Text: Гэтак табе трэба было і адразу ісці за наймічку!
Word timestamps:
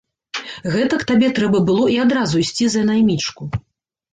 Гэтак 0.75 1.03
табе 1.11 1.29
трэба 1.39 1.61
было 1.69 1.85
і 1.97 1.99
адразу 2.05 2.41
ісці 2.45 2.65
за 2.77 2.81
наймічку! 2.89 3.43